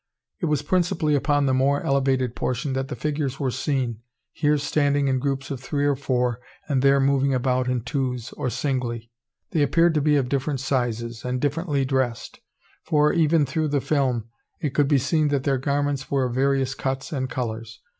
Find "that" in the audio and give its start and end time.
2.73-2.87, 15.27-15.43